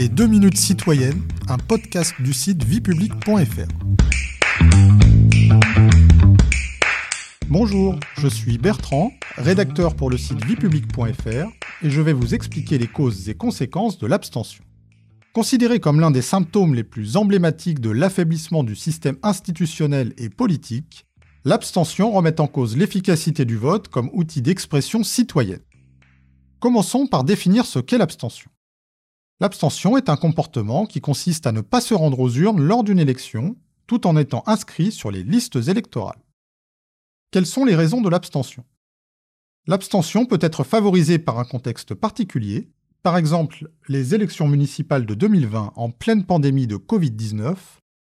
Les 0.00 0.08
2 0.08 0.28
minutes 0.28 0.56
citoyennes, 0.56 1.20
un 1.46 1.58
podcast 1.58 2.14
du 2.20 2.32
site 2.32 2.64
viepublic.fr. 2.64 3.68
Bonjour, 7.50 8.00
je 8.16 8.26
suis 8.26 8.56
Bertrand, 8.56 9.12
rédacteur 9.36 9.94
pour 9.94 10.08
le 10.08 10.16
site 10.16 10.42
viepublic.fr 10.42 11.50
et 11.82 11.90
je 11.90 12.00
vais 12.00 12.14
vous 12.14 12.34
expliquer 12.34 12.78
les 12.78 12.86
causes 12.86 13.28
et 13.28 13.34
conséquences 13.34 13.98
de 13.98 14.06
l'abstention. 14.06 14.64
Considéré 15.34 15.80
comme 15.80 16.00
l'un 16.00 16.10
des 16.10 16.22
symptômes 16.22 16.74
les 16.74 16.84
plus 16.84 17.18
emblématiques 17.18 17.80
de 17.80 17.90
l'affaiblissement 17.90 18.64
du 18.64 18.76
système 18.76 19.18
institutionnel 19.22 20.14
et 20.16 20.30
politique, 20.30 21.04
l'abstention 21.44 22.10
remet 22.10 22.40
en 22.40 22.46
cause 22.46 22.74
l'efficacité 22.74 23.44
du 23.44 23.58
vote 23.58 23.88
comme 23.88 24.08
outil 24.14 24.40
d'expression 24.40 25.04
citoyenne. 25.04 25.60
Commençons 26.58 27.06
par 27.06 27.22
définir 27.22 27.66
ce 27.66 27.80
qu'est 27.80 27.98
l'abstention. 27.98 28.50
L'abstention 29.40 29.96
est 29.96 30.10
un 30.10 30.16
comportement 30.16 30.84
qui 30.84 31.00
consiste 31.00 31.46
à 31.46 31.52
ne 31.52 31.62
pas 31.62 31.80
se 31.80 31.94
rendre 31.94 32.20
aux 32.20 32.30
urnes 32.30 32.60
lors 32.60 32.84
d'une 32.84 32.98
élection, 32.98 33.56
tout 33.86 34.06
en 34.06 34.18
étant 34.18 34.42
inscrit 34.46 34.92
sur 34.92 35.10
les 35.10 35.22
listes 35.22 35.56
électorales. 35.56 36.20
Quelles 37.30 37.46
sont 37.46 37.64
les 37.64 37.74
raisons 37.74 38.02
de 38.02 38.10
l'abstention? 38.10 38.64
L'abstention 39.66 40.26
peut 40.26 40.38
être 40.42 40.62
favorisée 40.62 41.18
par 41.18 41.38
un 41.38 41.46
contexte 41.46 41.94
particulier, 41.94 42.68
par 43.02 43.16
exemple 43.16 43.70
les 43.88 44.14
élections 44.14 44.46
municipales 44.46 45.06
de 45.06 45.14
2020 45.14 45.72
en 45.74 45.90
pleine 45.90 46.26
pandémie 46.26 46.66
de 46.66 46.76
Covid-19 46.76 47.56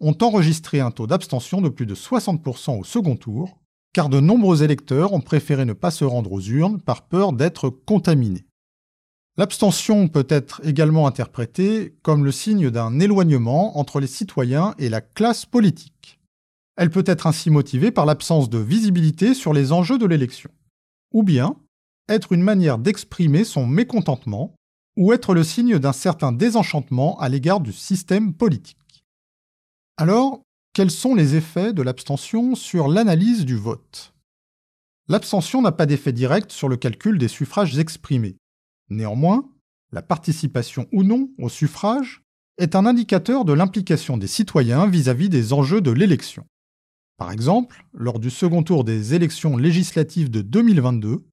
ont 0.00 0.18
enregistré 0.22 0.80
un 0.80 0.90
taux 0.90 1.06
d'abstention 1.06 1.60
de 1.60 1.68
plus 1.68 1.86
de 1.86 1.94
60% 1.94 2.80
au 2.80 2.84
second 2.84 3.14
tour, 3.14 3.60
car 3.92 4.08
de 4.08 4.18
nombreux 4.18 4.64
électeurs 4.64 5.12
ont 5.12 5.20
préféré 5.20 5.66
ne 5.66 5.72
pas 5.72 5.92
se 5.92 6.04
rendre 6.04 6.32
aux 6.32 6.40
urnes 6.40 6.80
par 6.80 7.06
peur 7.06 7.32
d'être 7.32 7.70
contaminés. 7.70 8.44
L'abstention 9.38 10.08
peut 10.08 10.26
être 10.28 10.60
également 10.62 11.06
interprétée 11.06 11.96
comme 12.02 12.24
le 12.24 12.32
signe 12.32 12.70
d'un 12.70 13.00
éloignement 13.00 13.78
entre 13.78 13.98
les 13.98 14.06
citoyens 14.06 14.74
et 14.78 14.90
la 14.90 15.00
classe 15.00 15.46
politique. 15.46 16.20
Elle 16.76 16.90
peut 16.90 17.04
être 17.06 17.26
ainsi 17.26 17.48
motivée 17.48 17.90
par 17.90 18.04
l'absence 18.04 18.50
de 18.50 18.58
visibilité 18.58 19.32
sur 19.32 19.54
les 19.54 19.72
enjeux 19.72 19.98
de 19.98 20.06
l'élection, 20.06 20.50
ou 21.14 21.22
bien 21.22 21.56
être 22.08 22.32
une 22.32 22.42
manière 22.42 22.78
d'exprimer 22.78 23.44
son 23.44 23.66
mécontentement, 23.66 24.54
ou 24.98 25.14
être 25.14 25.32
le 25.32 25.44
signe 25.44 25.78
d'un 25.78 25.92
certain 25.92 26.32
désenchantement 26.32 27.18
à 27.18 27.30
l'égard 27.30 27.60
du 27.60 27.72
système 27.72 28.34
politique. 28.34 29.04
Alors, 29.96 30.42
quels 30.74 30.90
sont 30.90 31.14
les 31.14 31.36
effets 31.36 31.72
de 31.72 31.82
l'abstention 31.82 32.54
sur 32.54 32.88
l'analyse 32.88 33.46
du 33.46 33.56
vote? 33.56 34.12
L'abstention 35.08 35.62
n'a 35.62 35.72
pas 35.72 35.86
d'effet 35.86 36.12
direct 36.12 36.52
sur 36.52 36.68
le 36.68 36.76
calcul 36.76 37.18
des 37.18 37.28
suffrages 37.28 37.78
exprimés. 37.78 38.36
Néanmoins, 38.88 39.48
la 39.92 40.02
participation 40.02 40.86
ou 40.92 41.02
non 41.02 41.30
au 41.38 41.48
suffrage 41.48 42.22
est 42.58 42.76
un 42.76 42.86
indicateur 42.86 43.44
de 43.44 43.52
l'implication 43.52 44.16
des 44.16 44.26
citoyens 44.26 44.86
vis-à-vis 44.86 45.28
des 45.28 45.52
enjeux 45.52 45.80
de 45.80 45.90
l'élection. 45.90 46.44
Par 47.18 47.30
exemple, 47.30 47.84
lors 47.92 48.18
du 48.18 48.30
second 48.30 48.62
tour 48.62 48.84
des 48.84 49.14
élections 49.14 49.56
législatives 49.56 50.30
de 50.30 50.42
2022, 50.42 51.24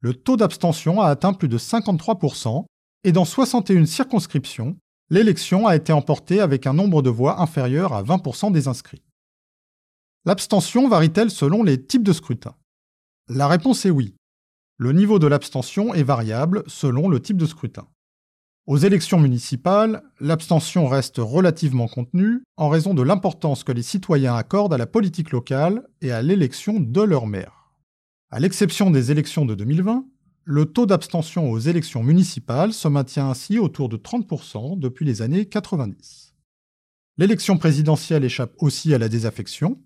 le 0.00 0.14
taux 0.14 0.36
d'abstention 0.36 1.00
a 1.00 1.08
atteint 1.08 1.32
plus 1.32 1.48
de 1.48 1.58
53%, 1.58 2.64
et 3.04 3.12
dans 3.12 3.24
61 3.24 3.86
circonscriptions, 3.86 4.76
l'élection 5.10 5.66
a 5.66 5.76
été 5.76 5.92
emportée 5.92 6.40
avec 6.40 6.66
un 6.66 6.72
nombre 6.72 7.02
de 7.02 7.10
voix 7.10 7.40
inférieur 7.40 7.92
à 7.92 8.02
20% 8.02 8.50
des 8.50 8.66
inscrits. 8.66 9.02
L'abstention 10.24 10.88
varie-t-elle 10.88 11.30
selon 11.30 11.62
les 11.62 11.80
types 11.80 12.02
de 12.02 12.12
scrutin 12.12 12.56
La 13.28 13.46
réponse 13.46 13.86
est 13.86 13.90
oui. 13.90 14.15
Le 14.78 14.92
niveau 14.92 15.18
de 15.18 15.26
l'abstention 15.26 15.94
est 15.94 16.02
variable 16.02 16.62
selon 16.66 17.08
le 17.08 17.20
type 17.20 17.38
de 17.38 17.46
scrutin. 17.46 17.88
Aux 18.66 18.76
élections 18.76 19.18
municipales, 19.18 20.02
l'abstention 20.20 20.86
reste 20.86 21.16
relativement 21.18 21.88
contenue 21.88 22.42
en 22.56 22.68
raison 22.68 22.92
de 22.92 23.02
l'importance 23.02 23.64
que 23.64 23.72
les 23.72 23.82
citoyens 23.82 24.34
accordent 24.34 24.74
à 24.74 24.78
la 24.78 24.86
politique 24.86 25.30
locale 25.30 25.86
et 26.02 26.10
à 26.10 26.20
l'élection 26.20 26.78
de 26.80 27.00
leur 27.00 27.26
maire. 27.26 27.72
À 28.30 28.38
l'exception 28.38 28.90
des 28.90 29.10
élections 29.10 29.46
de 29.46 29.54
2020, 29.54 30.04
le 30.44 30.66
taux 30.66 30.84
d'abstention 30.84 31.50
aux 31.50 31.58
élections 31.58 32.02
municipales 32.02 32.72
se 32.72 32.88
maintient 32.88 33.30
ainsi 33.30 33.58
autour 33.58 33.88
de 33.88 33.96
30% 33.96 34.78
depuis 34.78 35.06
les 35.06 35.22
années 35.22 35.46
90. 35.46 36.34
L'élection 37.18 37.56
présidentielle 37.56 38.24
échappe 38.24 38.52
aussi 38.58 38.92
à 38.92 38.98
la 38.98 39.08
désaffection. 39.08 39.80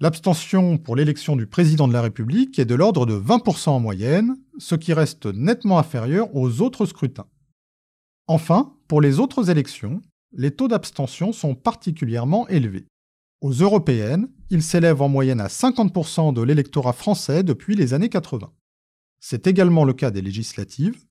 L'abstention 0.00 0.78
pour 0.78 0.94
l'élection 0.94 1.34
du 1.34 1.48
président 1.48 1.88
de 1.88 1.92
la 1.92 2.02
République 2.02 2.60
est 2.60 2.64
de 2.64 2.76
l'ordre 2.76 3.04
de 3.04 3.18
20% 3.18 3.70
en 3.70 3.80
moyenne, 3.80 4.36
ce 4.58 4.76
qui 4.76 4.92
reste 4.92 5.26
nettement 5.26 5.80
inférieur 5.80 6.34
aux 6.36 6.60
autres 6.60 6.86
scrutins. 6.86 7.26
Enfin, 8.28 8.76
pour 8.86 9.00
les 9.00 9.18
autres 9.18 9.50
élections, 9.50 10.00
les 10.32 10.52
taux 10.52 10.68
d'abstention 10.68 11.32
sont 11.32 11.56
particulièrement 11.56 12.46
élevés. 12.46 12.86
Aux 13.40 13.50
européennes, 13.50 14.28
ils 14.50 14.62
s'élèvent 14.62 15.02
en 15.02 15.08
moyenne 15.08 15.40
à 15.40 15.48
50% 15.48 16.32
de 16.32 16.42
l'électorat 16.42 16.92
français 16.92 17.42
depuis 17.42 17.74
les 17.74 17.92
années 17.92 18.08
80. 18.08 18.52
C'est 19.18 19.48
également 19.48 19.84
le 19.84 19.94
cas 19.94 20.12
des 20.12 20.22
législatives. 20.22 21.04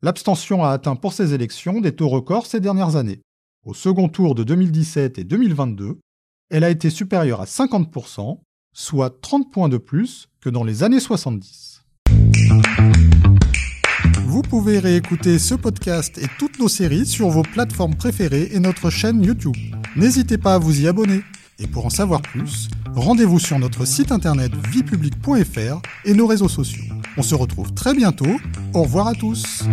L'abstention 0.00 0.62
a 0.62 0.70
atteint 0.70 0.94
pour 0.94 1.12
ces 1.12 1.34
élections 1.34 1.80
des 1.80 1.96
taux 1.96 2.08
records 2.08 2.46
ces 2.46 2.60
dernières 2.60 2.94
années. 2.94 3.20
Au 3.64 3.74
second 3.74 4.08
tour 4.08 4.36
de 4.36 4.44
2017 4.44 5.18
et 5.18 5.24
2022, 5.24 5.98
elle 6.50 6.64
a 6.64 6.70
été 6.70 6.90
supérieure 6.90 7.40
à 7.40 7.44
50%, 7.44 8.38
soit 8.72 9.20
30 9.20 9.52
points 9.52 9.68
de 9.68 9.78
plus 9.78 10.28
que 10.40 10.48
dans 10.48 10.64
les 10.64 10.82
années 10.82 11.00
70. 11.00 11.82
Vous 14.24 14.42
pouvez 14.42 14.78
réécouter 14.78 15.38
ce 15.38 15.54
podcast 15.54 16.18
et 16.18 16.26
toutes 16.38 16.58
nos 16.58 16.68
séries 16.68 17.06
sur 17.06 17.28
vos 17.28 17.42
plateformes 17.42 17.94
préférées 17.94 18.50
et 18.52 18.60
notre 18.60 18.90
chaîne 18.90 19.22
YouTube. 19.22 19.56
N'hésitez 19.96 20.38
pas 20.38 20.54
à 20.54 20.58
vous 20.58 20.80
y 20.80 20.86
abonner. 20.86 21.22
Et 21.58 21.66
pour 21.66 21.86
en 21.86 21.90
savoir 21.90 22.22
plus, 22.22 22.68
rendez-vous 22.94 23.40
sur 23.40 23.58
notre 23.58 23.84
site 23.84 24.12
internet 24.12 24.52
viepublic.fr 24.70 25.82
et 26.04 26.14
nos 26.14 26.26
réseaux 26.26 26.48
sociaux. 26.48 26.84
On 27.16 27.22
se 27.22 27.34
retrouve 27.34 27.74
très 27.74 27.94
bientôt. 27.94 28.38
Au 28.74 28.82
revoir 28.82 29.08
à 29.08 29.14
tous. 29.14 29.64